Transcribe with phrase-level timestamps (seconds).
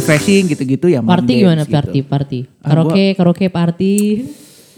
[0.00, 1.72] refreshing gitu-gitu ya main Party games gimana gitu.
[1.72, 2.38] party party?
[2.40, 3.94] Ah, gua- Karaoke karaoke party.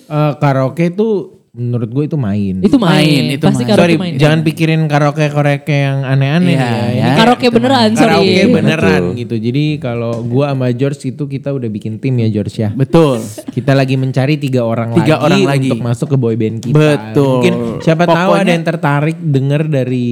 [0.05, 1.13] Eh, karaoke tuh
[1.53, 2.55] menurut gue itu main.
[2.61, 3.05] Itu main.
[3.05, 3.69] Main, itu Pasti main.
[3.69, 4.15] karaoke sorry, main.
[4.17, 6.89] jangan pikirin karaoke karaoke yang aneh-aneh Iya, ya.
[6.91, 7.09] ya.
[7.15, 8.09] Karaoke itu beneran, sorry.
[8.25, 9.35] karaoke beneran gitu.
[9.37, 12.73] Jadi kalau gua sama George itu kita udah bikin tim ya George ya.
[12.73, 13.21] Betul.
[13.47, 15.69] Kita lagi mencari tiga orang Tiga lagi orang lagi.
[15.69, 16.73] untuk masuk ke boyband kita.
[16.73, 17.33] Betul.
[17.39, 20.09] Mungkin siapa tahu Pokoknya- ada yang tertarik denger dari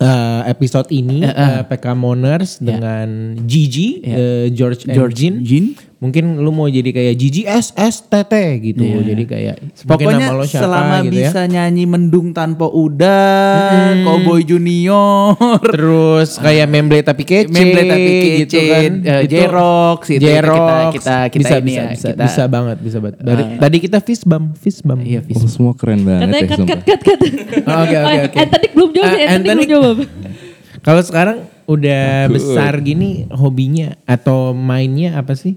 [0.00, 5.34] eh, episode ini eh, PK Moners dengan Gigi, eh, George, and George Jin.
[5.44, 5.66] Jin.
[5.96, 8.28] Mungkin lu mau jadi kayak Gigi SSTT
[8.62, 8.84] gitu.
[9.00, 11.12] Jadi kayak Pokoknya nama lo siapa selama gitu ya.
[11.24, 13.64] bisa nyanyi mendung tanpa udah,
[14.02, 15.40] Cowboy Junior,
[15.72, 18.92] Terus kayak memble tapi kece, Memble tapi kece, gitu kan.
[19.00, 20.92] eh, Itu- Jerox, itu kita- Jerox.
[20.92, 23.16] kita- kita bisa, ini bisa, ya, bisa, kita- bisa banget, bisa banget.
[23.18, 25.00] Dari, tadi kita fist bump, fist bump.
[25.00, 25.36] Iya, Fis.
[25.38, 27.20] Oh, semua keren banget Katanya ya cut cut cut cut.
[27.66, 28.36] Oh, Oke, oke, oke.
[28.38, 29.96] Anthony belum jawab, Eh, ya, Anthony- belum jawab.
[30.86, 35.56] Kalau sekarang udah besar gini hobinya atau mainnya apa sih?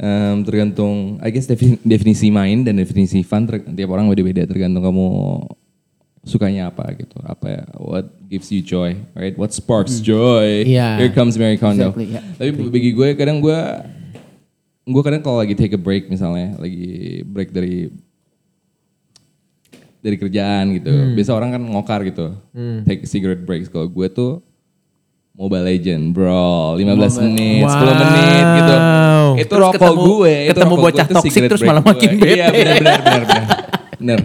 [0.00, 1.44] Em, tergantung, I guess
[1.84, 5.06] definisi, main dan definisi fun ter- tiap orang beda-beda tergantung kamu
[6.24, 7.20] sukanya apa gitu.
[7.20, 9.36] Apa ya, what gives you joy, right?
[9.36, 10.64] What sparks joy?
[10.64, 11.04] Iya.
[11.04, 11.92] Here comes Mary Kondo.
[11.92, 12.24] Exactly, ya.
[12.32, 13.60] Tapi bagi gue kadang gue,
[14.88, 17.92] gue kadang kalau lagi take a break misalnya, lagi break dari
[20.00, 20.88] dari kerjaan gitu.
[21.12, 22.40] Biasa orang kan ngokar gitu,
[22.88, 23.68] take cigarette breaks.
[23.68, 24.40] Kalau gue tuh
[25.36, 26.88] Mobile Legend, bro, 15
[27.20, 28.76] menit, 10 menit gitu.
[29.40, 31.90] Itu Terus rokok ketemu- gue, itu ketemu rokok bocah gue, cigarette terus malah gue.
[31.90, 32.30] makin Iya, bete.
[32.52, 33.46] benar benar benar benar.
[33.96, 34.18] Benar.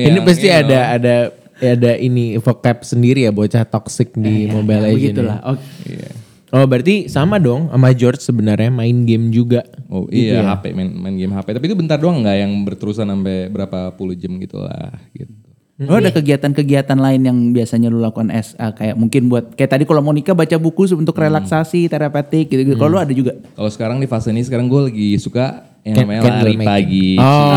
[0.00, 1.14] Ini pasti you know, ada ada
[1.60, 4.98] ada ini vocab sendiri ya bocah toxic di Mobile Legends.
[5.12, 5.38] Begitulah.
[5.46, 5.64] Oke.
[5.86, 6.10] Iya.
[6.50, 9.62] Oh berarti sama dong sama George sebenarnya main game juga.
[9.86, 10.50] Oh Gitu iya ya?
[10.52, 14.14] HP main main game HP tapi itu bentar doang nggak yang berterusan sampai berapa puluh
[14.14, 15.30] jam gitu lah gitu.
[15.80, 20.04] Lo ada kegiatan-kegiatan lain yang biasanya lu lakukan SA kayak mungkin buat kayak tadi kalau
[20.04, 22.76] mau nikah baca buku untuk relaksasi terapeutik gitu-gitu.
[22.76, 23.40] Kalau lu ada juga.
[23.56, 27.16] Kalau sekarang di fase ini sekarang gue lagi suka yang namanya lari pagi.
[27.16, 27.48] Oh.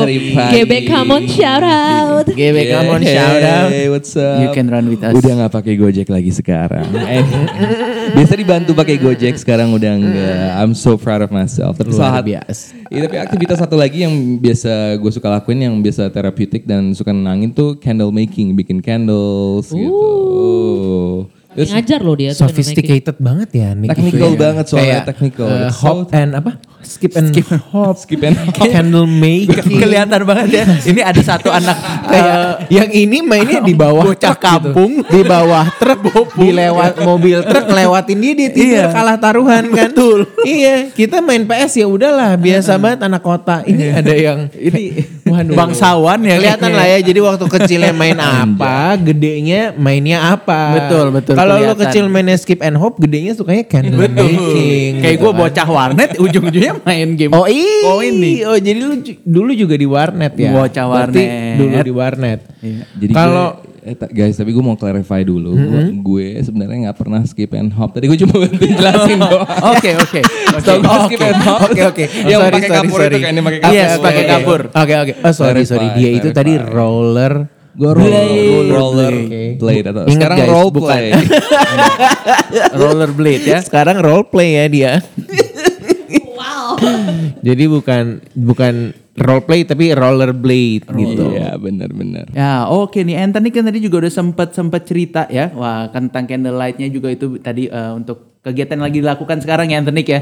[0.00, 0.52] Lari pagi.
[0.56, 2.26] GB come on shout out.
[2.32, 3.70] GB come on shout out.
[3.76, 4.40] Hey, what's up?
[4.40, 5.12] You can run with us.
[5.12, 6.88] Udah nggak pakai Gojek lagi sekarang.
[8.18, 10.50] Eh, Biasa dibantu pakai Gojek, sekarang udah enggak.
[10.58, 11.78] I'm so proud of myself.
[11.78, 12.74] Tapi Luar salah biasa.
[12.90, 17.14] Iya, tapi aktivitas satu lagi yang biasa gue suka lakuin yang biasa terapeutik dan suka
[17.14, 21.30] nenangin tuh candle making, bikin candles gitu.
[21.54, 22.30] Terus Ngajar loh dia.
[22.30, 24.38] tuh Sophisticated banget ya Nick Technical ya.
[24.40, 25.46] banget soalnya, Kayak, technical.
[25.46, 26.50] eh, It's hop so- and apa?
[26.78, 27.34] Skip and
[27.70, 27.98] hop.
[28.02, 28.54] skip and hop.
[28.72, 29.78] Candle making.
[29.82, 30.64] Kelihatan banget ya.
[30.86, 31.74] Ini ada satu anak
[32.06, 34.40] Kayak eh, yang ini mainnya di bawah Bocah gitu.
[34.40, 34.92] kampung.
[35.04, 36.00] di bawah truk
[36.34, 38.84] di lewat mobil truk ngelewatin dia dia tidur Iya.
[38.90, 43.88] kalah taruhan kan betul iya kita main PS ya udahlah biasa banget anak kota ini
[43.88, 45.54] ada yang ini Waduh.
[45.54, 51.34] bangsawan ya kelihatan lah ya jadi waktu kecilnya main apa gedenya mainnya apa Betul, betul,
[51.34, 55.40] kalau lo kecil mainnya skip and hop gedenya sukanya candle making Kayak gitu gue kan.
[55.40, 57.32] bocah warnet ujung-ujungnya main game.
[57.32, 57.88] Oh iya.
[57.88, 58.42] Oh ini.
[58.42, 60.50] Oh jadi lu dulu juga di warnet ya.
[60.50, 61.56] Bocah Berarti warnet.
[61.56, 62.40] Dulu di warnet.
[62.94, 65.54] Jadi Kalau- eh, guys, tapi gue mau clarify dulu.
[65.54, 67.90] Gue, gue sebenarnya nggak pernah skip and hop.
[67.90, 69.48] Tadi gue cuma bantu jelasin doang.
[69.70, 70.20] Oke oke.
[70.58, 71.26] Gue Oh, skip oke.
[71.26, 71.60] and hop.
[71.64, 72.04] Oke oke.
[72.28, 73.08] Yang Sorry, pakai kapur sorry.
[73.10, 73.74] itu kan yang pakai kapur.
[73.74, 74.30] Yes, Oke, pakai oke.
[74.30, 74.60] kapur.
[74.68, 75.12] Oke oke.
[75.18, 75.86] Oh sorry Clarify, sorry.
[75.94, 76.74] Dia itu tadi clarify.
[76.74, 77.34] roller.
[77.78, 78.70] Gue roller, Blade.
[78.74, 79.42] roller Oke.
[79.54, 80.90] blade atau Ingat, sekarang guys, role bukan.
[80.90, 81.10] play.
[82.74, 83.58] Rollerblade ya.
[83.62, 84.92] Sekarang role play ya dia.
[87.46, 88.74] Jadi bukan bukan
[89.18, 91.34] role play tapi roller blade gitu.
[91.34, 92.30] Iya benar-benar.
[92.32, 95.50] Ya oke nih Anthony kan tadi juga udah sempet sempet cerita ya.
[95.52, 99.82] Wah kan tentang candlelightnya juga itu tadi eh, untuk kegiatan yang lagi dilakukan sekarang ya
[99.82, 100.20] Anthony ya.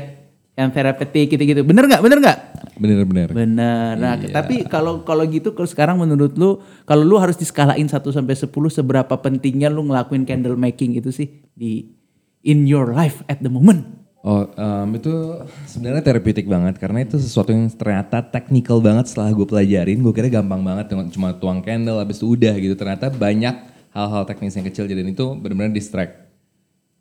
[0.56, 1.60] Yang terapeutik gitu-gitu.
[1.68, 2.00] Bener nggak?
[2.00, 2.38] Bener nggak?
[2.80, 3.28] Benar-benar.
[3.32, 3.92] Bener.
[4.00, 8.32] Nah, tapi kalau kalau gitu kalau sekarang menurut lu kalau lu harus diskalain 1 sampai
[8.32, 11.92] 10 seberapa pentingnya lu ngelakuin candle making itu sih di
[12.40, 14.05] in your life at the moment?
[14.26, 15.38] Oh, em, itu
[15.70, 20.02] sebenarnya terapeutik banget karena itu sesuatu yang ternyata technical banget setelah gue pelajarin.
[20.02, 22.74] Gue kira gampang banget dengan cuma tuang candle habis itu udah gitu.
[22.74, 23.54] Ternyata banyak
[23.94, 26.26] hal-hal teknis yang kecil jadi itu benar-benar distract.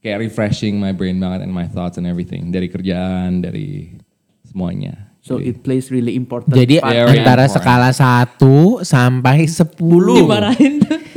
[0.05, 3.97] Kayak refreshing my brain banget and my thoughts and everything dari kerjaan, dari
[4.45, 5.09] semuanya.
[5.25, 6.53] So it plays really important.
[6.53, 7.09] Jadi part.
[7.09, 7.57] Antara important.
[7.57, 9.73] skala 1 sampai 10.
[10.21, 10.73] Dimarahin.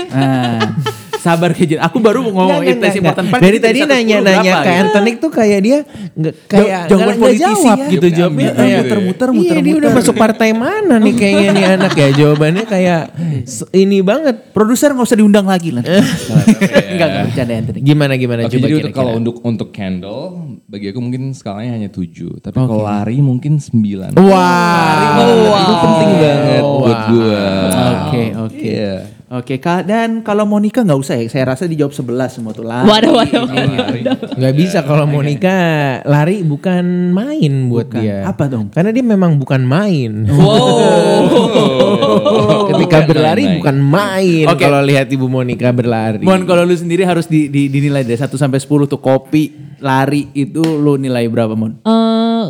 [0.08, 0.72] Ah,
[1.18, 1.78] sabar Kejin.
[1.78, 3.40] Aku baru mau ngomong Nggak, it plays nggak, important part.
[3.42, 4.80] Dari jadi tadi nanya-nanya ke gitu.
[4.80, 5.78] Anthony tuh kayak dia
[6.14, 7.86] nggak kayak nggak politisi jawab ya.
[7.88, 8.48] gitu Jawabnya jawabnya.
[8.48, 9.02] apa kayak gitu ya.
[9.02, 9.98] muter-muter, Iya dia udah muter-muter.
[9.98, 13.02] masuk partai mana nih kayaknya nih anak ya jawabannya kayak
[13.72, 14.36] ini banget.
[14.50, 15.82] Produser nggak usah diundang lagi lah.
[16.92, 17.78] Enggak enggak bercanda Anthony.
[17.80, 18.90] Gimana gimana coba kira-kira.
[18.90, 20.22] kalau untuk untuk candle
[20.64, 24.14] bagi aku mungkin skalanya hanya 7, tapi kalau lari mungkin 9.
[24.14, 25.58] Wow.
[25.58, 27.40] itu penting banget buat gue.
[27.88, 28.76] Oke, oke.
[29.28, 29.36] Iya.
[29.38, 29.84] Oke, Kak.
[29.84, 31.28] Dan kalau Monica nggak usah ya.
[31.28, 32.88] Saya rasa dijawab 11 semua tuh lari.
[32.88, 34.00] Waduh, waduh, ini.
[34.08, 35.52] Nggak bisa kalau Monica
[36.02, 38.00] lari bukan main buat Bukan.
[38.00, 38.24] dia.
[38.24, 38.72] Apa dong?
[38.72, 40.24] Karena dia memang bukan main.
[40.32, 41.28] Oh.
[42.68, 44.46] Ketika Bukan berlari bukan main.
[44.48, 44.64] Oke.
[44.64, 46.24] Kalau lihat Ibu Monica berlari.
[46.24, 50.32] Mon, kalau lu sendiri harus di, di- dinilai dari 1 sampai 10 tuh kopi, lari
[50.32, 51.76] itu lu nilai berapa, Mon?
[51.78, 52.44] Eh,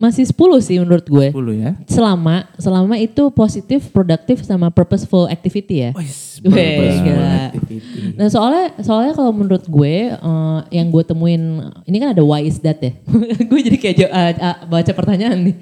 [0.00, 0.32] masih 10
[0.64, 1.28] sih menurut gue.
[1.28, 1.70] 10 ya.
[1.84, 5.90] Selama selama itu positif, produktif sama purposeful activity ya.
[5.92, 7.36] Wis, Weh, purposeful gila.
[7.52, 8.00] activity.
[8.16, 12.56] Nah soalnya soalnya kalau menurut gue eh, yang gue temuin ini kan ada why is
[12.64, 12.96] that ya.
[13.52, 15.56] gue jadi kayak eh, eh, baca pertanyaan nih.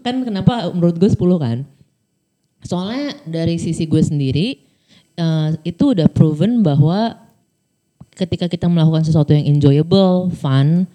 [0.00, 1.68] Kan kenapa menurut gue 10 kan?
[2.64, 4.56] Soalnya dari sisi gue sendiri
[5.20, 7.20] eh, itu udah proven bahwa
[8.16, 10.88] ketika kita melakukan sesuatu yang enjoyable, fun,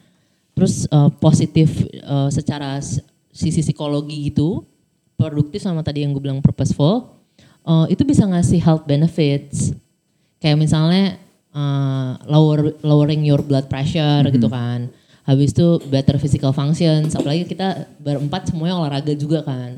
[0.57, 2.81] terus eh, positif eh, secara
[3.29, 4.65] sisi psikologi gitu,
[5.13, 7.21] produktif sama tadi yang gue bilang purposeful,
[7.61, 9.77] eh, itu bisa ngasih health benefits.
[10.41, 11.21] Kayak misalnya
[11.53, 14.89] eh, lower lowering your blood pressure gitu kan.
[15.29, 19.77] Habis itu better physical functions, apalagi kita berempat semuanya olahraga juga kan.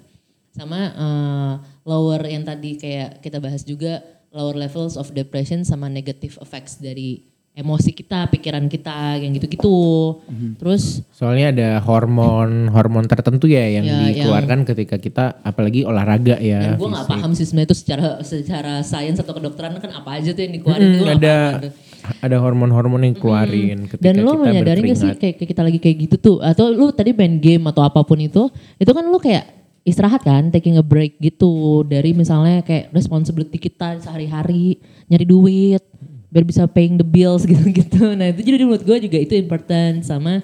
[0.55, 1.53] Sama eh,
[1.83, 3.99] lower yang tadi kayak kita bahas juga
[4.31, 7.28] lower levels of depression sama negative effects dari
[7.59, 10.17] emosi kita, pikiran kita, yang gitu-gitu.
[10.55, 16.63] Terus Soalnya ada hormon hormon tertentu ya yang Ya, dikeluarkan ketika kita apalagi olahraga ya.
[16.65, 20.31] dan gue nggak paham sih sebenarnya itu secara secara sains atau kedokteran kan apa aja
[20.31, 21.71] tuh yang dikeluarin Hmm, nggak ada tuh.
[22.17, 25.97] ada hormon-hormon yang keluarin ketika Dan lo kita menyadari gak sih kayak kita lagi kayak
[26.01, 29.45] gitu tuh atau lu tadi main game atau apa pun itu itu kan lu kayak
[29.81, 31.49] istirahat kan taking a break gitu
[31.83, 35.83] dari misalnya kayak responsibility kita sehari-hari nyari duit
[36.29, 38.13] biar bisa paying the bills gitu-gitu.
[38.13, 40.41] Nah itu jadi menurut gue juga itu important sama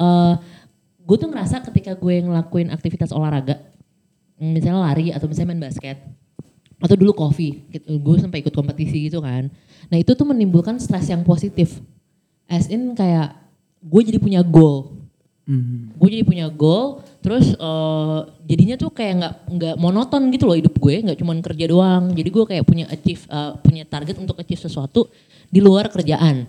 [0.00, 0.34] eh
[1.10, 3.58] gue tuh ngerasa ketika gue ngelakuin aktivitas olahraga
[4.38, 5.98] misalnya lari atau misalnya main basket
[6.78, 7.98] atau dulu coffee gitu.
[7.98, 9.50] gue sampai ikut kompetisi gitu kan
[9.90, 11.82] nah itu tuh menimbulkan stres yang positif
[12.46, 13.34] as in kayak
[13.82, 14.99] gue jadi punya goal
[15.98, 20.74] gue jadi punya goal terus eh, jadinya tuh kayak nggak nggak monoton gitu loh hidup
[20.78, 22.04] gue nggak cuma kerja doang.
[22.14, 25.10] Jadi gue kayak punya achieve eh, punya target untuk achieve sesuatu
[25.50, 26.46] di luar kerjaan.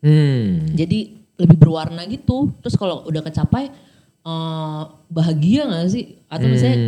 [0.00, 0.64] Hmm.
[0.72, 2.48] jadi lebih berwarna gitu.
[2.64, 3.68] Terus kalau udah kecapai
[4.24, 6.20] eh, bahagia gak sih?
[6.28, 6.78] Atau misalnya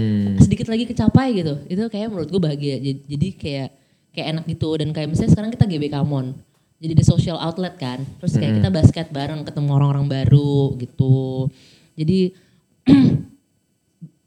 [0.40, 1.55] sedikit lagi kecapai gitu.
[1.69, 2.76] Itu kayak menurut gue bahagia.
[2.81, 3.69] Jadi, jadi kayak
[4.12, 4.69] kayak enak gitu.
[4.81, 6.51] Dan kayak misalnya sekarang kita GBK Mon
[6.82, 8.02] jadi di social outlet kan.
[8.19, 11.46] Terus kayak kita basket bareng ketemu orang-orang baru gitu.
[11.94, 12.34] Jadi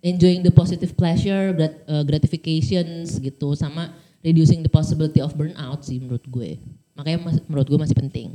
[0.09, 3.91] enjoying the positive pleasure grat- uh, gratifications gitu sama
[4.23, 6.55] reducing the possibility of burnout sih menurut gue.
[6.95, 8.31] Makanya mas- menurut gue masih penting.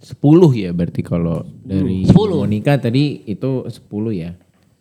[0.00, 0.16] 10
[0.56, 2.16] ya berarti kalau dari 10.
[2.16, 3.76] Monica tadi itu 10
[4.16, 4.32] ya.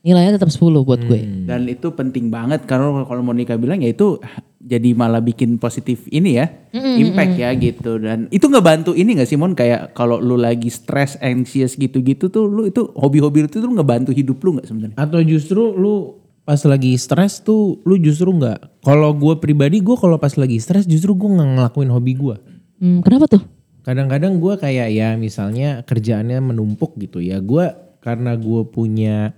[0.06, 4.22] Nilainya tetap 10 buat gue Dan itu penting banget karena kalau Monica bilang ya itu
[4.62, 8.02] jadi malah bikin positif ini ya, impact ya gitu.
[8.02, 12.46] Dan itu ngebantu ini gak sih Mon kayak kalau lu lagi stress, anxious gitu-gitu tuh
[12.50, 14.98] lu itu hobi-hobi itu tuh ngebantu hidup lu gak sebenarnya?
[14.98, 18.86] Atau justru lu pas lagi stres tuh lu justru nggak.
[18.86, 22.36] Kalau gue pribadi gue kalau pas lagi stres justru gue nggak ngelakuin hobi gue.
[22.81, 23.44] Hmm, kenapa tuh?
[23.81, 27.42] Kadang-kadang gue kayak ya misalnya kerjaannya menumpuk gitu ya.
[27.42, 27.69] Gue
[28.02, 29.33] karena gue punya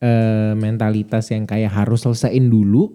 [0.00, 2.92] eh, mentalitas yang kayak harus selesaiin dulu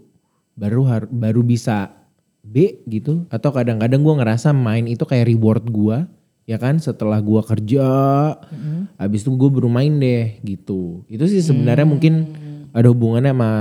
[0.53, 1.93] baru har- baru bisa
[2.41, 3.25] B gitu.
[3.29, 5.97] Atau kadang-kadang gue ngerasa main itu kayak reward gue
[6.49, 7.85] ya kan setelah gue kerja
[8.97, 11.05] habis itu gue baru main deh gitu.
[11.07, 12.13] Itu sih sebenarnya mungkin
[12.73, 13.51] ada hubungannya sama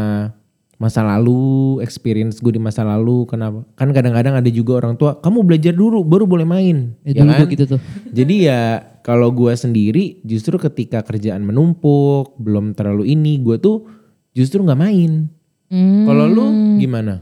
[0.80, 3.28] masa lalu, experience gue di masa lalu.
[3.28, 3.68] Kenapa?
[3.76, 6.96] Kan kadang-kadang ada juga orang tua, kamu belajar dulu baru boleh main.
[7.04, 7.52] Ya, ya dulu kan?
[7.52, 7.80] gitu tuh.
[8.08, 13.84] Jadi ya kalau gue sendiri justru ketika kerjaan menumpuk, belum terlalu ini, gue tuh
[14.32, 15.28] justru nggak main.
[15.68, 16.08] Hmm.
[16.08, 16.44] Kalau lu
[16.80, 17.20] gimana?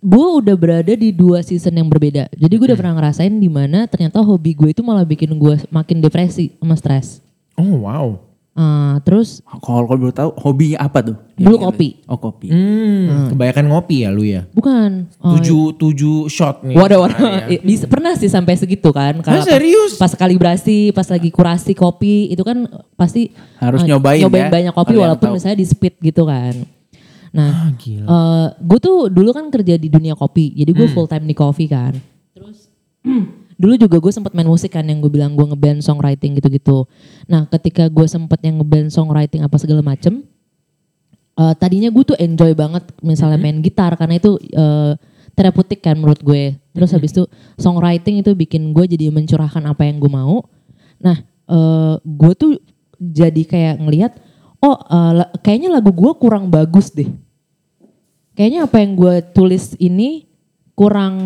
[0.00, 2.26] Gue udah berada di dua season yang berbeda.
[2.34, 6.02] Jadi gue udah pernah ngerasain di mana ternyata hobi gue itu malah bikin gue makin
[6.02, 7.22] depresi sama stres.
[7.54, 8.29] Oh wow.
[8.52, 11.16] Ah, terus Kalau kalau boleh tahu hobinya apa tuh?
[11.32, 12.02] dulu kopi.
[12.04, 12.50] Oh kopi.
[12.50, 14.44] Hmm, kebanyakan ngopi ya lu ya.
[14.50, 15.06] Bukan.
[15.16, 16.74] Oh, Tujuh tujuh shot nih.
[16.74, 17.46] Waduh, waduh.
[17.46, 19.16] Eh, bisa- pernah sih sampai segitu kan.
[19.18, 19.96] Kalau serius?
[19.96, 24.92] Pas kalibrasi, pas lagi kurasi kopi, itu kan pasti Harus eh, nyobain ya, banyak kopi
[24.92, 25.34] kalau walaupun tahu.
[25.38, 26.54] misalnya di speed gitu kan.
[27.30, 28.04] Nah, Ah, gila.
[28.04, 30.78] eh, gue tuh dulu kan kerja di dunia kopi, jadi Hmm.
[30.80, 31.94] gue full time di kopi kan.
[32.34, 32.66] Terus
[33.60, 36.88] dulu juga gue sempat main musik kan yang gue bilang gue ngeband songwriting gitu-gitu.
[37.28, 40.24] Nah, ketika gue sempet yang ngeband songwriting apa segala macem,
[41.36, 44.96] eh, tadinya gue tuh enjoy banget misalnya main gitar karena itu eh,
[45.36, 46.56] terapeutik kan menurut gue.
[46.72, 47.28] Terus habis itu
[47.60, 50.40] songwriting itu bikin gue jadi mencurahkan apa yang gue mau.
[50.96, 51.20] Nah,
[51.52, 52.56] eh, gue tuh
[52.96, 54.12] jadi kayak ngelihat,
[54.64, 57.08] oh la- kayaknya lagu gue kurang bagus deh.
[58.36, 60.24] Kayaknya apa yang gue tulis ini
[60.72, 61.16] kurang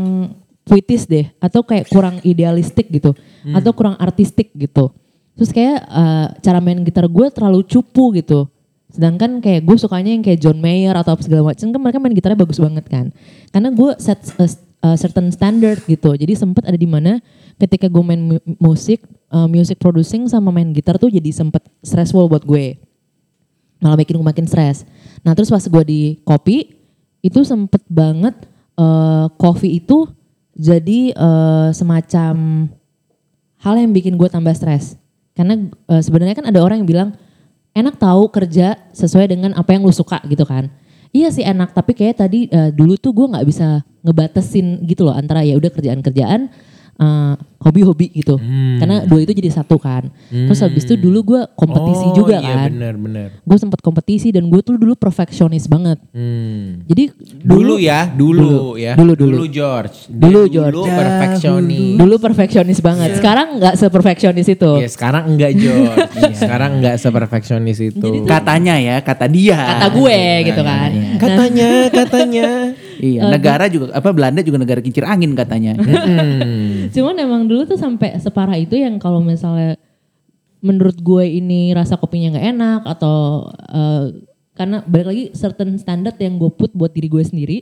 [0.65, 3.13] puitis deh atau kayak kurang idealistik gitu
[3.53, 4.91] atau kurang artistik gitu.
[5.37, 8.49] Terus kayak eh, cara main gitar gue terlalu cupu gitu.
[8.89, 12.15] Sedangkan kayak gue sukanya yang kayak John Mayer atau apa segala macam kan mereka main
[12.15, 13.11] gitarnya bagus banget kan.
[13.51, 14.47] Karena gue set a,
[14.87, 16.15] a certain standard gitu.
[16.17, 17.19] Jadi sempet ada di mana
[17.59, 22.25] ketika gue main mu- musik, eh, music producing sama main gitar tuh jadi sempet stressful
[22.31, 22.79] buat gue
[23.85, 24.89] malah bikin gue makin stres.
[25.21, 26.73] Nah terus pas gue di kopi
[27.21, 28.33] itu sempet banget
[28.75, 30.09] eh coffee itu
[30.55, 32.35] jadi eh, semacam
[33.61, 34.95] hal yang bikin gue tambah stres.
[35.35, 37.11] Karena eh, sebenarnya kan ada orang yang bilang
[37.75, 40.71] enak tahu kerja sesuai dengan apa yang lu suka gitu kan.
[41.15, 45.15] Iya sih enak tapi kayak tadi eh, dulu tuh gue nggak bisa ngebatesin gitu loh
[45.15, 46.51] antara ya udah kerjaan-kerjaan
[46.95, 48.37] eh, hobi-hobi gitu.
[48.77, 50.13] Karena dua itu jadi satu kan.
[50.29, 53.29] Terus habis itu dulu gue kompetisi Oh, juga iya, kan benar benar.
[53.41, 55.97] gue sempat kompetisi dan gue tuh dulu perfeksionis banget.
[56.13, 56.85] Hmm.
[56.85, 58.93] Jadi Dulu, ya, dulu, ya.
[58.93, 59.49] Dulu, dulu.
[59.49, 60.13] George.
[60.13, 60.77] Dulu, George.
[60.77, 61.97] Dulu perfeksionis.
[61.97, 63.17] dulu perfeksionis banget.
[63.17, 64.73] Sekarang nggak seperfeksionis itu.
[64.85, 66.09] Ya sekarang enggak George.
[66.45, 68.29] sekarang enggak seperfeksionis itu.
[68.29, 69.57] Katanya ya, kata dia.
[69.57, 70.91] Kata gue gitu kan.
[70.93, 71.71] Nah, Katanya,
[73.05, 75.77] Iya, negara juga apa Belanda juga negara kincir angin katanya.
[75.85, 76.89] Hmm.
[76.89, 79.77] cuman emang dulu tuh sampai separah itu yang kalau misalnya
[80.61, 83.17] menurut gue ini rasa kopinya nggak enak atau
[83.69, 84.05] eh,
[84.55, 87.59] karena balik lagi certain standard yang gue put buat diri gue sendiri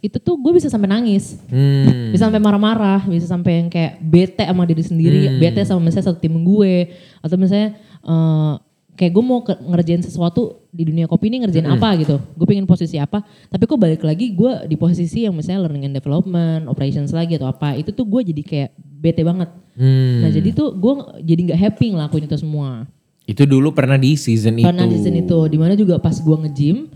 [0.00, 2.10] itu tuh gue bisa sampai nangis Hmm.
[2.10, 6.18] bisa sampai marah-marah bisa sampai yang kayak bete sama diri sendiri bete sama misalnya satu
[6.18, 6.88] tim gue
[7.20, 8.54] atau misalnya eh,
[9.00, 12.20] kayak gue mau ke- ngerjain sesuatu di dunia kopi ini ngerjain apa gitu.
[12.36, 13.24] Gue pengen posisi apa.
[13.48, 17.48] Tapi kok balik lagi gue di posisi yang misalnya learning and development operations lagi atau
[17.48, 19.48] apa itu tuh gue jadi kayak bete banget.
[19.80, 20.20] Hmm.
[20.20, 20.92] nah jadi tuh gue
[21.24, 22.84] jadi nggak happy ngelakuin itu semua.
[23.24, 24.68] Itu dulu pernah di season itu.
[24.68, 25.38] pernah di season itu.
[25.48, 26.92] Di mana juga pas gue nge-gym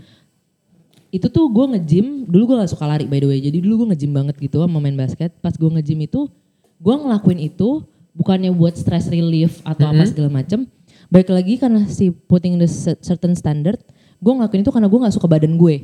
[1.09, 3.41] itu tuh gue nge-gym dulu gue gak suka lari by the way.
[3.41, 5.33] Jadi dulu gue nge-gym banget gitu sama main basket.
[5.41, 6.29] Pas gue nge-gym itu
[6.77, 7.81] gue ngelakuin itu
[8.13, 10.69] bukannya buat stress relief atau apa segala macem
[11.07, 13.77] baik lagi karena si putting the cer- certain standard
[14.17, 15.75] gue ngelakuin itu karena gue gak suka badan gue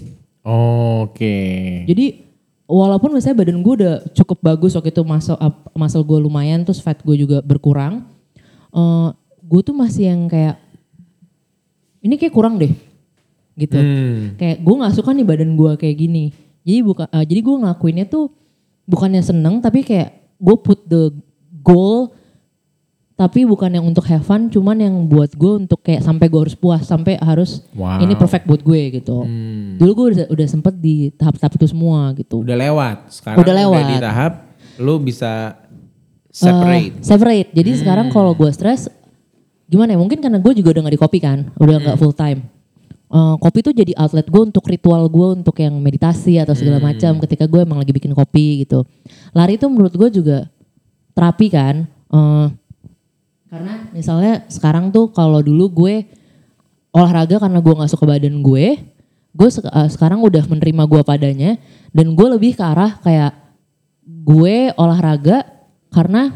[0.42, 1.38] Oke.
[1.86, 2.06] jadi
[2.66, 5.38] walaupun misalnya badan gue udah cukup bagus waktu itu masuk
[5.74, 8.08] muscle gue lumayan terus fat gue juga berkurang
[8.72, 9.08] eh
[9.42, 10.58] gue tuh masih yang kayak
[12.02, 12.72] ini kayak kurang deh
[13.54, 14.40] gitu Hmm.
[14.40, 16.32] kayak gue nggak suka nih badan gue kayak gini
[16.64, 18.32] jadi bukan eh, jadi gue ngelakuinnya tuh
[18.88, 20.10] bukannya seneng tapi kayak
[20.40, 21.12] gue put the
[21.62, 22.16] goal
[23.22, 26.58] tapi bukan yang untuk have fun cuman yang buat gue untuk kayak sampai gue harus
[26.58, 28.02] puas sampai harus Wow.
[28.02, 29.78] ini perfect buat gue gitu Hmm.
[29.78, 32.98] dulu gue udah, udah sempet di tahap-tahap itu semua gitu Udah lewat.
[33.14, 33.84] Sekarang Udah lewat.
[33.86, 34.34] di tahap
[34.82, 35.54] lu bisa
[36.34, 36.98] separate.
[36.98, 37.50] Eh, separate.
[37.52, 38.90] Jadi sekarang kalau gue stres,
[39.68, 40.00] gimana ya?
[40.00, 42.48] Mungkin karena gue juga udah gak di kopi kan, udah nggak full time.
[43.12, 47.20] Eh, kopi tuh jadi outlet gue untuk ritual gue untuk yang meditasi atau segala macam.
[47.20, 48.88] Ketika gue emang lagi bikin kopi gitu.
[49.36, 50.48] Lari itu menurut gue juga
[51.12, 51.76] terapi kan.
[52.10, 52.46] Eh,
[53.52, 56.08] karena misalnya sekarang tuh kalau dulu gue
[56.90, 58.66] olahraga karena gue nggak suka badan gue,
[59.32, 61.52] gue sek- eh, sekarang udah menerima gue padanya
[61.92, 63.36] dan gue lebih ke arah kayak
[64.04, 65.44] gue olahraga
[65.88, 66.32] karena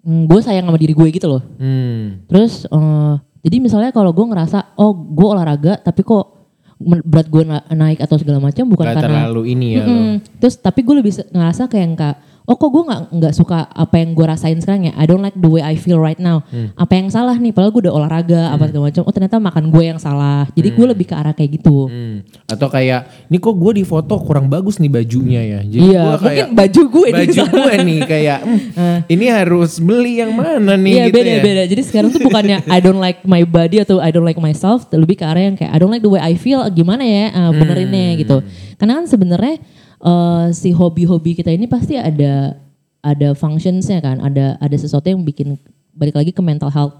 [0.00, 1.42] mm, gue sayang sama diri gue gitu loh.
[1.56, 2.24] Hmm.
[2.28, 6.36] Terus eh, jadi misalnya kalau gue ngerasa oh gue olahraga tapi kok
[6.78, 9.90] berat gue na- naik atau segala macam bukan Gak karena terlalu ini ya lo.
[9.90, 10.14] Mm-mm.
[10.38, 12.16] Terus tapi gue lebih se- ngerasa kayak yang kak,
[12.48, 14.96] oh kok gue nggak nggak suka apa yang gue rasain sekarang ya.
[14.96, 16.40] I don't like the way I feel right now.
[16.48, 16.72] Hmm.
[16.74, 17.52] Apa yang salah nih?
[17.52, 19.02] Padahal gue udah olahraga apa segala macam.
[19.04, 20.48] Oh ternyata makan gue yang salah.
[20.52, 21.86] Jadi gue lebih ke arah kayak gitu.
[21.86, 22.24] Hmm.
[22.48, 25.60] Atau kayak, ini kok gue di foto kurang bagus nih bajunya ya.
[25.62, 30.12] Jadi Iya, gua mungkin kayak, baju gue baju gue nih kayak, "Hmm, ini harus beli
[30.18, 31.42] yang mana nih Iya gitu beda ya.
[31.44, 31.62] beda.
[31.68, 35.20] Jadi sekarang tuh bukannya I don't like my body atau I don't like myself, lebih
[35.20, 36.64] ke arah yang kayak I don't like the way I feel.
[36.70, 38.18] Gimana ya uh, benerinnya Hmm.
[38.18, 38.36] gitu.
[38.74, 39.58] Karena kan sebenarnya
[40.02, 42.58] uh, si hobi-hobi kita ini pasti ada
[43.02, 44.18] ada functionsnya kan.
[44.22, 45.58] Ada ada sesuatu yang bikin
[45.94, 46.94] balik lagi ke mental health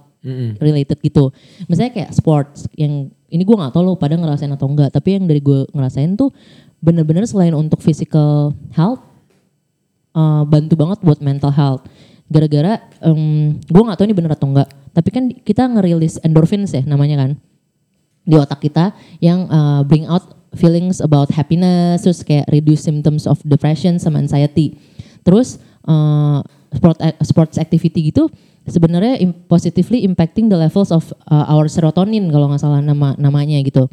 [0.59, 1.31] related gitu.
[1.71, 4.90] Misalnya kayak sports yang ini gue nggak tahu lo pada ngerasain atau enggak.
[4.90, 6.35] Tapi yang dari gue ngerasain tuh
[6.78, 9.02] bener-bener selain untuk physical health
[10.14, 11.83] uh, bantu banget buat mental health.
[12.28, 16.85] Gara-gara um, gue nggak tahu ini bener atau enggak, tapi kan kita ngerilis endorphins ya
[16.85, 17.31] namanya kan
[18.28, 18.93] di otak kita
[19.25, 24.76] yang uh, bring out feelings about happiness, terus kayak reduce symptoms of depression sama anxiety.
[25.26, 26.40] Terus uh,
[26.73, 28.28] sport sports activity gitu
[28.69, 33.57] sebenarnya im- positively impacting the levels of uh, our serotonin kalau nggak salah nama namanya
[33.64, 33.88] gitu.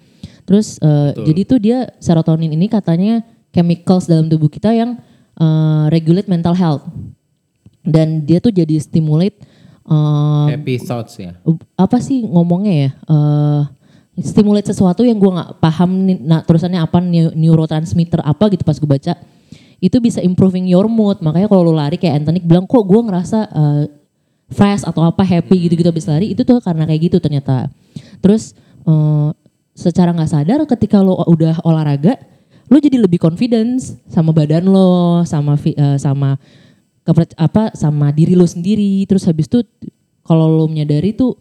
[0.46, 3.24] Terus uh, jadi tuh dia serotonin ini katanya
[3.56, 5.00] chemicals dalam tubuh kita yang
[5.40, 6.84] uh, regulate mental health
[7.82, 9.42] dan dia tuh jadi stimulate
[9.88, 11.38] uh, Happy thoughts ya.
[11.80, 13.62] apa sih ngomongnya ya eh
[14.20, 18.80] stimulate sesuatu yang gue nggak paham nih, nah terusannya apa neu- neurotransmitter apa gitu pas
[18.80, 19.14] gue baca
[19.84, 21.20] itu bisa improving your mood.
[21.20, 23.84] Makanya kalau lu lari kayak Anthony bilang kok gue ngerasa uh,
[24.48, 27.68] fresh atau apa happy gitu-gitu habis lari itu tuh karena kayak gitu ternyata.
[28.24, 28.56] Terus
[28.88, 29.36] uh,
[29.76, 32.16] secara nggak sadar ketika lo udah olahraga,
[32.72, 36.40] lo jadi lebih confidence sama badan lo, sama uh, sama
[37.36, 39.04] apa sama diri lo sendiri.
[39.06, 39.60] Terus habis itu
[40.24, 41.36] kalau lo menyadari tuh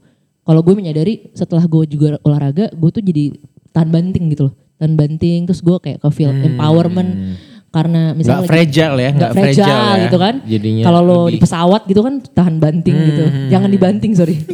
[0.45, 3.33] kalau gue menyadari setelah gue juga olahraga, gue tuh jadi
[3.73, 4.55] tahan banting gitu loh.
[4.77, 7.41] Tahan banting terus gue kayak ke feel empowerment
[7.75, 10.05] karena misalnya Nggak fragile ya, nggak fragile, fragile ya.
[10.07, 10.35] gitu kan.
[10.47, 13.25] Jadinya Kalau lo lebih- di pesawat gitu kan tahan banting gitu.
[13.51, 14.37] Jangan dibanting sorry.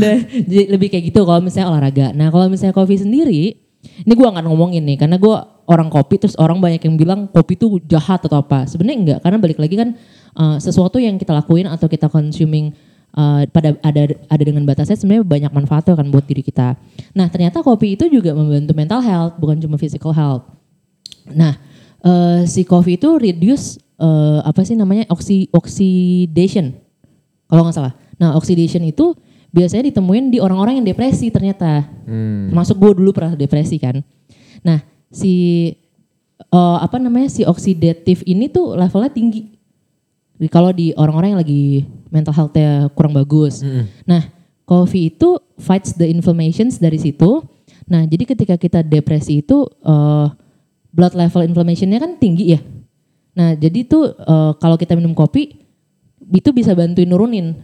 [0.00, 2.06] nah, jadi lebih kayak gitu kalau misalnya olahraga.
[2.14, 3.58] Nah kalau misalnya kopi sendiri,
[4.06, 7.58] ini gue akan ngomongin nih karena gue orang kopi terus orang banyak yang bilang kopi
[7.58, 8.70] itu jahat atau apa.
[8.70, 9.88] Sebenarnya enggak karena balik lagi kan
[10.38, 12.70] uh, sesuatu yang kita lakuin atau kita consuming
[13.14, 16.74] uh, pada ada ada dengan batasnya sebenarnya banyak manfaatnya kan buat diri kita.
[17.14, 20.60] Nah ternyata kopi itu juga membantu mental health bukan cuma physical health.
[21.34, 21.58] Nah,
[22.02, 26.72] eh, si coffee itu reduce eh, apa sih namanya oxy oxidation
[27.50, 27.94] kalau nggak salah.
[28.20, 29.16] Nah, oxidation itu
[29.50, 31.88] biasanya ditemuin di orang-orang yang depresi ternyata.
[32.50, 33.98] Termasuk gue dulu pernah depresi kan.
[34.62, 34.78] Nah,
[35.10, 35.32] si
[36.38, 39.59] eh, apa namanya si oksidatif ini tuh levelnya tinggi.
[40.48, 41.64] Kalau di orang-orang yang lagi
[42.08, 43.60] mental health-nya kurang bagus.
[44.08, 44.24] Nah,
[44.64, 47.44] coffee itu fights the inflammations dari situ.
[47.90, 50.26] Nah, jadi ketika kita depresi itu eh,
[50.94, 52.60] blood level inflammationnya kan tinggi ya.
[53.34, 55.66] Nah, jadi tuh eh, kalau kita minum kopi
[56.30, 57.58] itu bisa bantuin nurunin.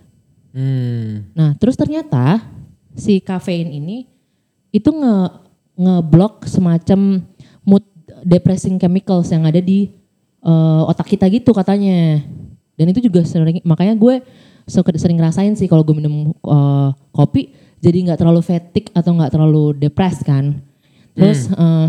[0.50, 1.30] Hmm.
[1.30, 2.42] Nah, terus ternyata
[2.98, 4.10] si kafein ini
[4.74, 7.22] itu nge ngeblok semacam
[7.62, 7.84] mood
[8.24, 9.94] depressing chemicals yang ada di
[10.42, 12.26] eh, otak kita gitu katanya.
[12.76, 14.20] Dan itu juga sering makanya gue
[14.68, 19.32] suka sering ngerasain sih kalau gue minum eh, kopi jadi nggak terlalu fatigue atau nggak
[19.32, 20.60] terlalu depressed kan.
[21.16, 21.88] Terus eh,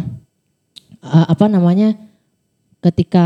[1.04, 2.08] eh, apa namanya?
[2.78, 3.26] ketika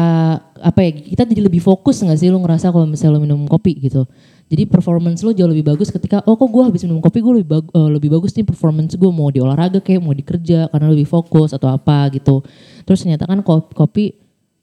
[0.64, 3.76] apa ya kita jadi lebih fokus nggak sih lu ngerasa kalau misalnya lu minum kopi
[3.84, 4.08] gitu
[4.48, 7.50] jadi performance lu jauh lebih bagus ketika oh kok gue habis minum kopi gue lebih
[7.60, 11.04] bagus lebih bagus nih performance gue mau di olahraga kayak mau di kerja karena lebih
[11.04, 12.40] fokus atau apa gitu
[12.88, 14.06] terus ternyata kan kopi, kopi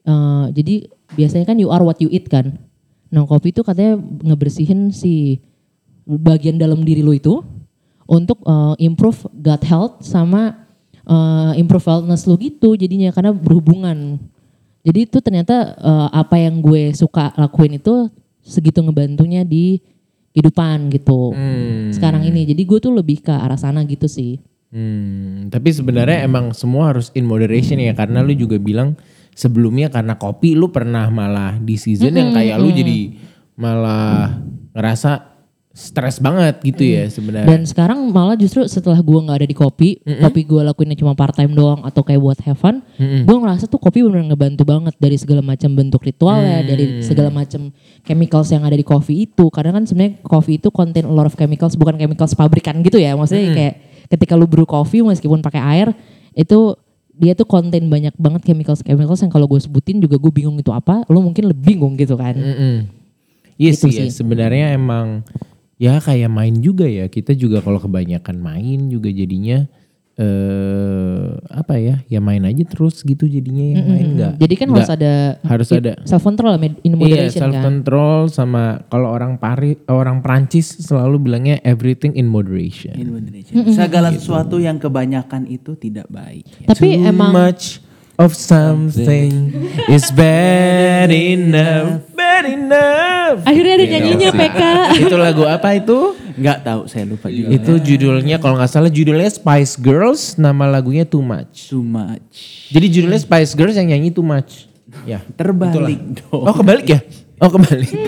[0.09, 0.75] eh, jadi
[1.13, 2.57] biasanya kan you are what you eat kan
[3.09, 5.41] nah kopi itu katanya ngebersihin si
[6.05, 7.41] bagian dalam diri lu itu
[8.09, 10.69] untuk eh, improve gut health sama
[11.05, 14.21] eh, improve wellness lu gitu jadinya karena berhubungan
[14.85, 18.09] jadi itu ternyata eh, apa yang gue suka lakuin itu
[18.41, 19.81] segitu ngebantunya di
[20.39, 21.35] kehidupan gitu.
[21.91, 22.47] Sekarang ini.
[22.47, 24.39] Jadi gue tuh lebih ke arah sana gitu sih.
[24.71, 28.95] Hmm, tapi sebenarnya emang semua harus in moderation ya karena lu juga bilang
[29.39, 33.15] sebelumnya karena kopi lu pernah malah di season yang kayak lu jadi
[33.55, 34.43] malah
[34.75, 35.39] ngerasa
[35.79, 37.47] stres banget gitu ya sebenarnya.
[37.47, 41.31] Dan sekarang malah justru setelah gue nggak ada di kopi, kopi gue lakuinnya cuma part
[41.39, 45.15] time doang atau kayak buat have fun, gue ngerasa tuh kopi benar ngebantu banget dari
[45.15, 47.71] segala macam bentuk ritualnya, dari segala macam
[48.03, 49.47] chemicals yang ada di kopi itu.
[49.55, 53.15] Karena kan sebenarnya kopi itu contain a lot of chemicals, bukan chemicals pabrikan gitu ya.
[53.15, 53.75] Maksudnya kayak
[54.11, 55.95] ketika lu brew kopi meskipun pakai air
[56.35, 56.75] itu
[57.19, 60.71] dia tuh contain banyak banget chemicals chemicals yang kalau gue sebutin juga gue bingung itu
[60.71, 62.39] apa, lu mungkin lebih bingung gitu kan.
[62.39, 62.87] Mm-mm.
[63.59, 64.11] Iya Gitu sih, sih.
[64.15, 65.27] sebenarnya emang
[65.83, 67.11] ya kayak main juga ya.
[67.11, 69.67] Kita juga kalau kebanyakan main juga jadinya
[70.19, 72.03] eh apa ya?
[72.07, 74.33] Ya main aja terus gitu jadinya yang main enggak.
[74.37, 75.13] Jadi kan harus ada
[75.47, 77.63] harus ada self control in Iya, moderation self kan.
[77.65, 82.99] control sama kalau orang Paris orang Prancis selalu bilangnya everything in moderation.
[82.99, 83.55] Indonesia.
[83.71, 86.45] Segala sesuatu yang kebanyakan itu tidak baik.
[86.63, 86.75] ya.
[86.75, 87.79] Tapi Too emang much
[88.19, 89.55] of something
[89.87, 92.03] is bad enough,
[92.39, 93.39] bad enough.
[93.43, 94.61] akhirnya ada nyanyinya PK.
[95.03, 96.15] itu lagu apa itu?
[96.39, 97.51] Nggak tahu saya lupa juga.
[97.51, 101.75] Itu judulnya kalau nggak salah judulnya Spice Girls, nama lagunya Too Much.
[101.75, 102.71] Too much.
[102.71, 104.71] Jadi judulnya Spice Girls yang nyanyi Too Much.
[105.03, 105.19] Ya.
[105.35, 106.47] Terbalik dong.
[106.47, 107.03] Oh kebalik ya?
[107.43, 107.91] Oh kebalik.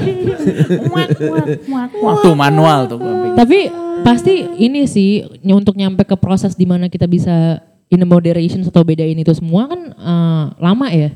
[2.25, 2.99] Tuh manual tuh.
[3.35, 8.09] Tapi pasti ini sih ny- untuk nyampe ke proses di mana kita bisa in a
[8.09, 11.11] moderation atau bedain itu semua kan eh, lama ya.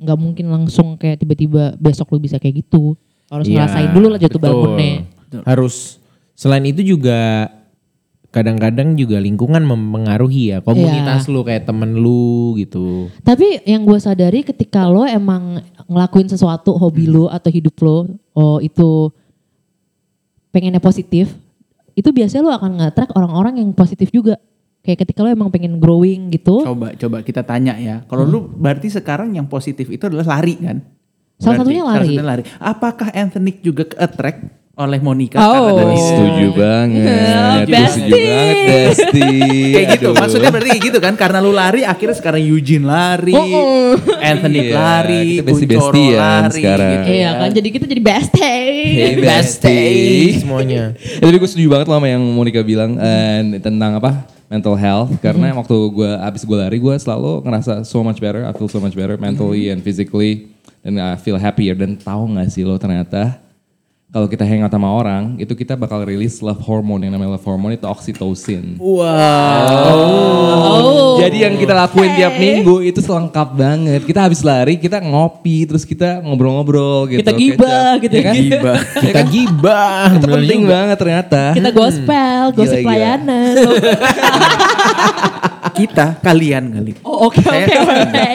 [0.00, 2.96] Nggak mungkin langsung kayak tiba-tiba besok lu bisa kayak gitu.
[3.28, 4.52] Harus Iya, ngerasain dulu lah jatuh betul.
[4.64, 4.92] bangunnya.
[5.44, 6.00] Harus
[6.34, 7.52] selain itu juga
[8.30, 11.30] kadang-kadang juga lingkungan mempengaruhi ya komunitas Iya.
[11.34, 13.10] lu kayak temen lu gitu.
[13.22, 15.60] Tapi yang gue sadari ketika lo emang
[15.90, 19.10] ngelakuin sesuatu hobi lo atau hidup lo, oh itu
[20.50, 21.34] pengennya positif,
[21.92, 24.38] itu biasanya lo akan nge-track orang-orang yang positif juga.
[24.80, 28.00] Kayak ketika lo emang pengen growing gitu, Coba coba kita tanya ya.
[28.04, 30.80] Kalau lu berarti sekarang yang positif itu adalah lari kan?
[31.36, 31.92] salah Berarti satunya lari.
[31.92, 32.42] Salah satunya lari.
[32.58, 34.40] Apakah Anthony juga ke attract
[34.72, 35.52] oleh Monica Oh.
[35.68, 37.04] karena dari Setuju banget.
[37.04, 38.24] Gue setuju Bestie.
[38.24, 39.28] banget Besti.
[39.70, 40.08] kayak gitu.
[40.14, 43.36] Maksudnya berarti kayak gitu kan karena lu lari akhirnya sekarang Eugene lari,
[44.18, 46.92] Anthony Iya, lari, kita Kuncoro bestie-bestian lari sekarang.
[46.96, 48.56] gitu Iya kan jadi kita jadi bestie.
[48.90, 50.40] Hey, Bestie.
[50.40, 50.96] semuanya.
[50.96, 55.14] Ya, tapi gue setuju banget loh sama yang Monica bilang eh, tentang apa mental health
[55.22, 58.82] karena waktu gue abis gue lari gue selalu ngerasa so much better I feel so
[58.82, 60.50] much better mentally and physically
[60.82, 61.76] dan I feel happier.
[61.76, 63.38] Dan tahu nggak sih lo ternyata
[64.10, 67.72] kalau kita hangout sama orang itu kita bakal rilis love hormone yang namanya love hormone
[67.72, 68.74] itu oxytocin
[69.80, 71.14] Oh.
[71.16, 75.84] jadi yang kita lakuin tiap minggu itu selengkap banget kita habis lari kita ngopi terus
[75.84, 78.34] kita ngobrol-ngobrol gitu Kita gibah gitu ya kan?
[78.34, 78.78] Gibah.
[78.98, 80.06] Kita gibah.
[80.12, 80.72] itu penting juga.
[80.74, 82.86] banget ternyata Kita gospel, gosip Gila, gila.
[82.90, 83.54] pelayanan.
[85.70, 86.92] Kita kalian kali.
[87.06, 88.30] Oh oke oke oke.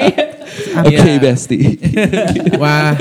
[0.84, 1.80] Oke bestie
[2.62, 2.92] Wah,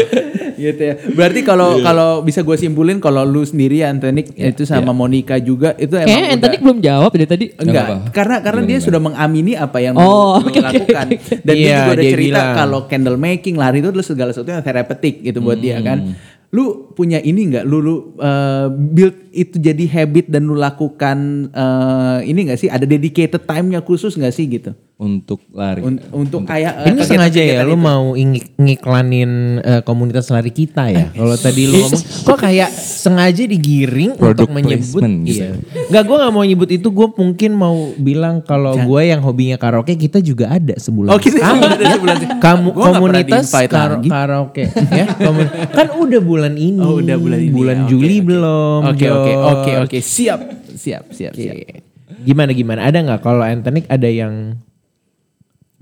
[0.55, 0.95] gitu ya.
[1.11, 5.95] Berarti kalau kalau bisa gue simpulin kalau lu sendiri Anthony itu sama Monica juga itu
[5.95, 7.45] emang Kayaknya Anthony belum jawab dari tadi.
[7.57, 11.07] Enggak, karena karena dia sudah mengamini apa yang Oh, lu oke, lakukan.
[11.11, 11.35] oke.
[11.43, 14.51] Dan dia Iya, juga udah dia cerita kalau candle making, lari itu adalah segala sesuatu
[14.51, 16.15] yang terapeutik gitu buat dia kan.
[16.55, 17.65] Lu punya ini nggak?
[17.67, 22.71] Lu, lu uh, build itu jadi habit dan lu lakukan uh, ini nggak sih?
[22.71, 24.71] Ada dedicated time-nya khusus nggak sih gitu?
[24.95, 27.83] Untuk lari Un- untuk kayak uh, ini sengaja ya lu itu.
[27.83, 31.11] mau ingik- ngiklanin eh, komunitas lari kita ya.
[31.11, 35.45] Kalau tadi lu ngomong kok kayak sengaja digiring Product untuk menyebut placement gitu.
[35.45, 35.91] iya.
[35.91, 39.95] Enggak gua nggak mau nyebut itu, gue mungkin mau bilang kalau gue yang hobinya karaoke
[39.95, 41.11] kita juga ada sebulan.
[41.11, 42.17] Oh, kita ada sebulan.
[42.45, 44.09] Kamu Gua nggak komunitas lagi.
[44.09, 45.07] karaoke ya.
[45.13, 46.79] Komun- kan udah bulan ini.
[46.79, 48.27] Oh, udah bulan ini Bulan ya, Juli oke.
[48.31, 48.81] belum.
[48.95, 50.41] Oke oke oke oke siap
[50.73, 51.83] siap siap siap.
[52.23, 52.87] Gimana gimana?
[52.87, 54.55] Ada nggak kalau Anthony ada yang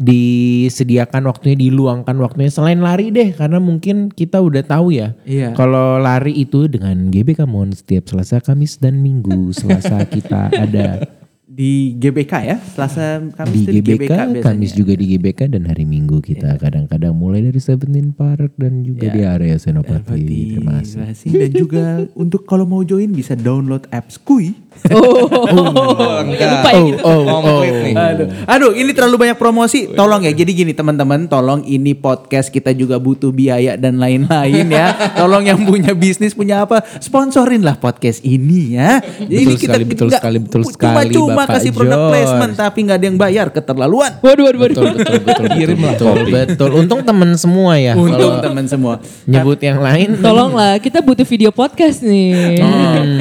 [0.03, 5.15] disediakan waktunya, diluangkan waktunya selain lari deh, karena mungkin kita udah tahu ya.
[5.23, 5.55] Iya.
[5.55, 9.55] Kalau lari itu dengan GBK Mon setiap Selasa, Kamis dan Minggu.
[9.55, 11.07] Selasa kita ada
[11.53, 14.41] Di GBK ya, Selasa Kamis di GBK, biasanya.
[14.41, 19.05] Kamis juga di GBK dan hari Minggu kita kadang-kadang mulai dari Seventeen Park dan juga
[19.05, 19.13] Iya.
[19.13, 20.57] di area Senopati.
[20.57, 21.29] Terima kasih.
[21.29, 21.85] Dan juga
[22.25, 24.57] untuk kalau mau join bisa download apps Kui.
[24.89, 25.29] Oh,
[26.25, 26.49] enggak.
[26.49, 26.99] lupa ya gitu.
[27.05, 27.95] Oh, oh, Komplit nih.
[27.95, 29.93] Aduh, aduh, ini terlalu banyak promosi.
[29.93, 30.33] Tolong ya.
[30.33, 34.97] Jadi gini teman-teman, tolong ini podcast kita juga butuh biaya dan lain-lain ya.
[35.21, 39.05] Tolong yang punya bisnis punya apa, sponsorin lah podcast ini ya.
[39.21, 42.11] Jadi Betul sekali, betul sekali, betul cuma-cuma Bapak kasih produk George.
[42.13, 44.13] placement tapi nggak ada yang bayar, keterlaluan.
[44.19, 44.75] Waduh waduh waduh.
[44.75, 46.31] Betul, betul, betul, Kirim lah betul, kopi.
[46.33, 46.71] betul.
[46.75, 47.93] Untung temen semua ya.
[47.93, 48.95] Kalau teman semua.
[49.25, 50.09] nyebut yang lain.
[50.19, 52.59] Tolonglah, kita butuh video podcast nih.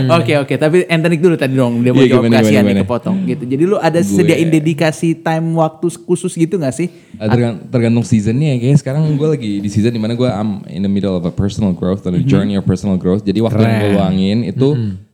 [0.08, 3.18] Oh, Oke oke, tapi Anthony dulu tadi dong dia mau Iya, jawab kasihan nih kepotong
[3.26, 3.44] gitu.
[3.46, 6.90] Jadi lu ada sediain dedikasi time waktu khusus gitu gak sih?
[7.16, 10.82] Tergan- tergantung seasonnya ya kayaknya sekarang gue lagi di season di mana gue I'm in
[10.82, 13.76] the middle of a personal growth and a journey of personal growth jadi waktu yang
[13.78, 14.68] gue luangin itu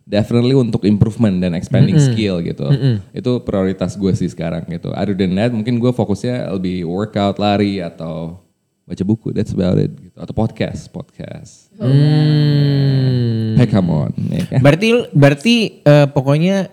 [0.08, 2.64] definitely untuk improvement dan expanding skill gitu
[3.12, 7.84] itu prioritas gue sih sekarang gitu other than that mungkin gue fokusnya lebih workout lari
[7.84, 8.40] atau
[8.88, 10.16] baca buku that's about it gitu.
[10.16, 13.54] atau podcast podcast Hmm.
[13.60, 14.60] hey come on ya kan?
[14.64, 16.72] Berarti berarti eh, pokoknya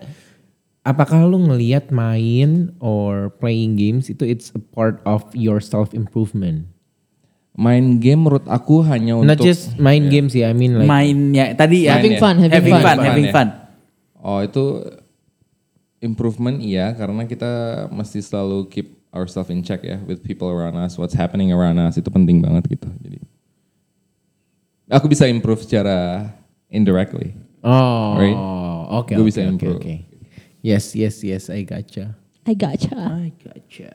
[0.81, 6.69] apakah lu ngelihat main or playing games itu it's a part of your self improvement?
[7.55, 11.55] Main game menurut aku hanya untuk Not just main games sih, I mean like Mainnya
[11.55, 11.95] tadi ya.
[11.95, 12.21] Having ya.
[12.21, 12.83] fun, having having fun.
[12.83, 13.33] fun, Fun, having ya.
[13.33, 13.47] fun.
[14.19, 14.63] Oh itu
[15.99, 17.51] improvement iya karena kita
[17.89, 21.95] mesti selalu keep ourselves in check ya with people around us, what's happening around us
[21.95, 22.91] itu penting banget gitu.
[22.99, 23.19] Jadi
[24.91, 26.29] aku bisa improve secara
[26.67, 27.33] indirectly.
[27.65, 28.37] Oh, Right?
[28.91, 29.81] oke Gue oke bisa improve.
[29.81, 29.95] oke.
[30.61, 32.17] Yes, yes, yes, I gotcha.
[32.45, 32.93] I gotcha.
[32.93, 33.93] I gotcha.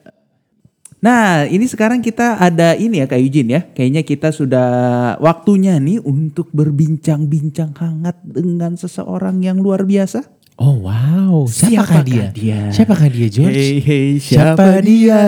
[1.01, 3.61] Nah, ini sekarang kita ada ini ya Kak Eugene ya.
[3.73, 4.69] Kayaknya kita sudah
[5.17, 10.21] waktunya nih untuk berbincang-bincang hangat dengan seseorang yang luar biasa.
[10.61, 12.25] Oh wow, siapakah, Siapakah dia?
[12.29, 12.59] dia?
[12.69, 13.57] Siapakah dia, George?
[13.57, 15.21] Hey, hey, Siapa dia?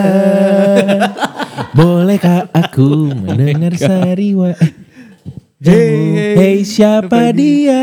[1.74, 4.54] Bolehkah aku mendengar sariwa?
[5.64, 7.80] Jamu, hey, siapa dia?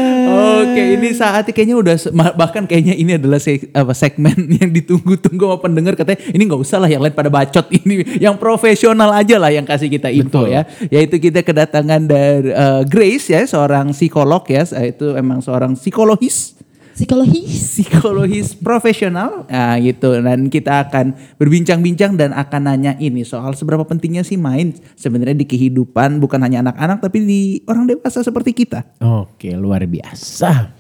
[0.62, 1.96] Oke, ini saatnya kayaknya udah
[2.38, 5.98] bahkan kayaknya ini adalah se- apa, segmen yang ditunggu-tunggu sama pendengar.
[5.98, 8.22] Katanya ini nggak usah lah yang lain pada bacot ini.
[8.22, 10.54] Yang profesional aja lah yang kasih kita info Betul.
[10.54, 10.62] ya.
[10.94, 14.62] Yaitu kita kedatangan dari eh, Grace ya seorang psikolog ya.
[14.86, 16.61] Itu emang seorang psikologis
[17.02, 17.82] Psikologis.
[17.82, 24.22] psikologis profesional nah gitu dan kita akan berbincang-bincang dan akan nanya ini soal seberapa pentingnya
[24.22, 29.50] sih main sebenarnya di kehidupan bukan hanya anak-anak tapi di orang dewasa seperti kita Oke,
[29.58, 30.78] luar biasa.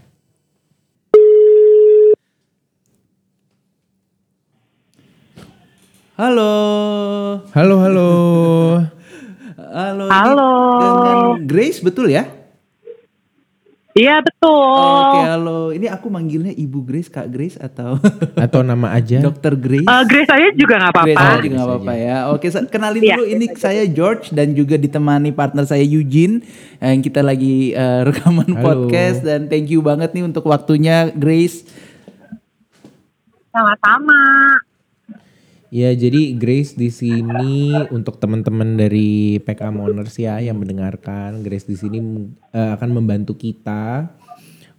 [6.21, 6.53] halo
[7.55, 8.09] Halo, halo.
[9.57, 10.49] halo Halo.
[10.77, 11.17] dengan
[11.49, 12.40] Grace betul ya
[13.91, 14.55] Iya betul.
[15.03, 15.59] Oke, halo.
[15.69, 17.99] Ini aku manggilnya Ibu Grace, Kak Grace atau
[18.39, 19.19] Atau nama aja.
[19.19, 19.83] Dokter Grace?
[19.83, 21.27] Eh, Grace aja juga nggak Grace apa-apa.
[21.29, 22.17] aja juga nggak apa-apa ya.
[22.31, 23.15] Oke, sa- kenalin Iya.
[23.15, 26.39] dulu ini saya George dan juga ditemani partner saya Eugene
[26.79, 28.63] yang kita lagi eh, rekaman Halo.
[28.87, 31.67] podcast dan thank you banget nih untuk waktunya Grace.
[33.51, 34.15] Sama-sama.
[35.71, 41.79] Ya, jadi Grace di sini untuk teman-teman dari PK Moners ya yang mendengarkan, Grace di
[41.79, 44.11] sini eh, akan membantu kita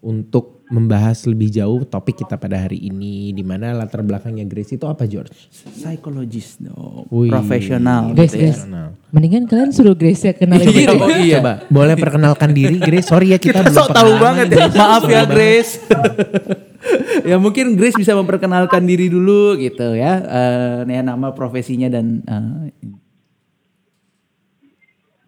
[0.04, 4.84] untuk membahas lebih jauh topik kita pada hari ini di mana latar belakangnya Grace itu
[4.84, 5.32] apa George?
[5.48, 7.32] Psikologis dong, Wih.
[7.32, 8.52] profesional Guys, gitu ya.
[8.52, 8.68] guys.
[9.16, 10.92] Mendingan kalian suruh Grace ya kenalin diri.
[10.92, 11.40] Oh iya.
[11.40, 13.08] Coba boleh perkenalkan diri Grace?
[13.08, 14.56] Sorry ya kita, Kita belum sok tahu banget ya.
[14.68, 14.76] Grace.
[14.76, 15.72] Maaf ya Grace.
[17.30, 20.20] ya mungkin Grace bisa memperkenalkan diri dulu gitu ya.
[20.22, 22.72] Eh, ya, nama profesinya dan eh,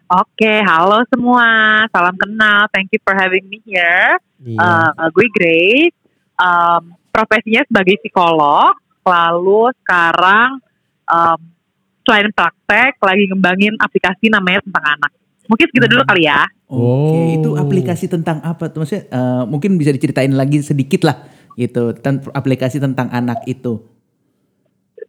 [0.05, 1.81] Oke, halo semua.
[1.89, 2.69] Salam kenal.
[2.69, 4.21] Thank you for having me here.
[4.37, 4.93] Iya.
[4.93, 5.97] Eh, gue Grace.
[6.37, 8.77] Um, profesinya sebagai psikolog.
[9.05, 10.61] Lalu sekarang
[11.09, 11.39] um,
[12.05, 15.11] selain praktek lagi ngembangin aplikasi namanya tentang anak.
[15.45, 16.41] Mungkin segitu dulu kali ya.
[16.65, 17.29] Oke, Oh.
[17.37, 18.81] itu aplikasi tentang apa tuh?
[18.81, 23.79] Maksudnya eh, mungkin bisa diceritain lagi sedikit lah gitu tentang aplikasi tentang anak itu.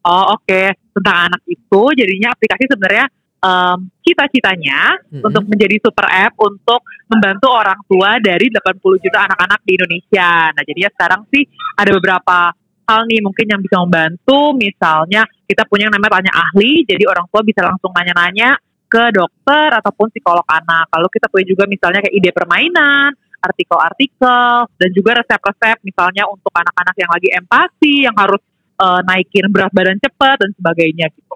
[0.07, 0.63] Oh oke,
[0.95, 3.07] tentang anak itu jadinya aplikasi sebenarnya
[3.43, 5.27] em, cita-citanya Mm-mm.
[5.27, 6.81] untuk menjadi super app untuk
[7.11, 10.55] membantu orang tua dari 80 juta anak-anak di Indonesia.
[10.55, 11.43] Nah jadinya sekarang sih
[11.75, 12.55] ada beberapa
[12.87, 14.55] hal nih mungkin yang bisa membantu.
[14.55, 19.75] Misalnya kita punya yang namanya tanya ahli, jadi orang tua bisa langsung nanya-nanya ke dokter
[19.75, 20.87] ataupun psikolog anak.
[20.95, 26.97] Lalu kita punya juga misalnya kayak ide permainan, artikel-artikel, dan juga resep-resep misalnya untuk anak-anak
[26.97, 28.41] yang lagi empati, yang harus
[28.77, 31.35] eh, naikin berat badan cepat dan sebagainya gitu.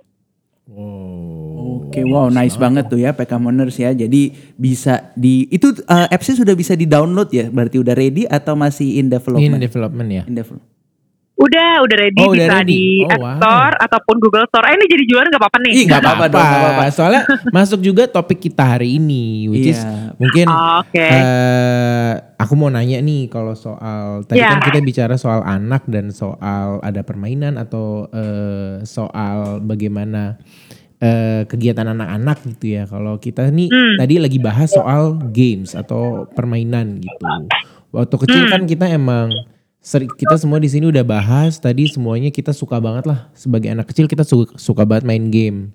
[0.71, 1.91] Oh.
[1.91, 3.91] Oke, wow, nice banget tuh ya PK Moners ya.
[3.91, 7.51] Jadi bisa di itu eh, apps-nya sudah bisa di-download ya?
[7.51, 9.59] Berarti udah ready atau masih in In development?
[9.59, 10.23] development ya.
[10.25, 10.69] In development.
[11.35, 12.69] Udah, udah ready Oh, udah bisa ready.
[12.71, 13.35] di Oh, App wow.
[13.41, 14.69] Store ataupun Google Store.
[14.69, 15.73] Eh ini jadi jualan nggak apa-apa nih?
[15.73, 16.83] Ih, nggak apa-apa apa-apa.
[16.93, 20.15] Soalnya masuk juga topik kita hari ini, which is Iya.
[20.15, 21.09] mungkin Oh, Oke.
[22.37, 24.55] Aku mau nanya nih kalau soal tadi Iya.
[24.55, 30.37] kan kita bicara soal anak dan soal ada permainan atau eh, soal bagaimana
[30.97, 32.85] eh, kegiatan anak-anak gitu ya.
[32.85, 33.97] Kalau kita nih Hmm.
[33.97, 37.25] tadi lagi bahas soal games atau permainan gitu.
[37.91, 38.51] Waktu kecil Hmm.
[38.51, 39.33] kan kita emang
[39.81, 43.89] seri- kita semua di sini udah bahas tadi semuanya kita suka banget lah sebagai anak
[43.89, 45.73] kecil kita suka, suka banget main game.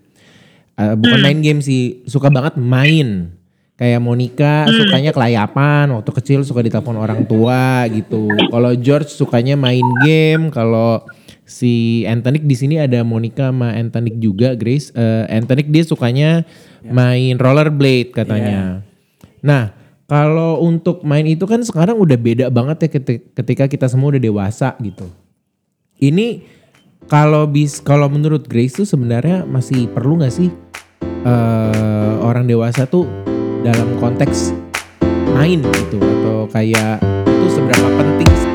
[0.75, 1.25] Eh, bukan Hmm.
[1.25, 3.34] main game sih, suka banget main.
[3.75, 4.71] Kayak Monica Hmm.
[4.71, 8.31] sukanya kelayapan, waktu kecil suka ditelepon orang tua gitu.
[8.47, 11.03] Kalau George sukanya main game, kalau
[11.43, 14.95] si Antonik di sini ada Monica sama Antonik juga, Grace.
[14.95, 16.47] Eh Antonik dia sukanya
[16.88, 18.79] main rollerblade katanya.
[19.43, 19.75] Nah,
[20.07, 24.23] kalau untuk main itu kan sekarang udah beda banget ya keti- ketika kita semua udah
[24.23, 25.11] dewasa gitu.
[25.99, 26.47] Ini
[27.11, 30.47] kalau bis kalau menurut Grace tuh sebenarnya masih perlu nggak sih
[31.25, 33.03] eh orang dewasa tuh
[33.65, 34.54] dalam konteks
[35.34, 38.54] main gitu atau kayak itu seberapa penting sih